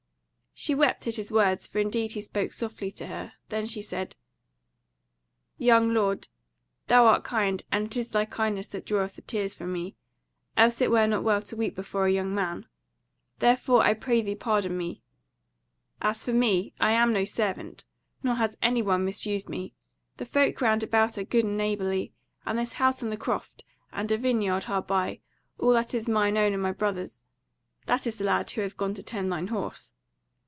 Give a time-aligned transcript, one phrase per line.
[0.53, 4.15] She wept at his words, for indeed he spoke softly to her; then she said:
[5.57, 6.27] "Young lord,
[6.85, 9.95] thou art kind, and it is thy kindness that draweth the tears from me;
[10.55, 12.67] else it were not well to weep before a young man:
[13.39, 15.01] therefore I pray thee pardon me.
[15.99, 17.85] As for me, I am no servant,
[18.21, 19.73] nor has any one misused me:
[20.17, 22.13] the folk round about are good and neighbourly;
[22.45, 25.21] and this house and the croft, and a vineyard hard by,
[25.57, 27.23] all that is mine own and my brother's;
[27.87, 29.91] that is the lad who hath gone to tend thine horse.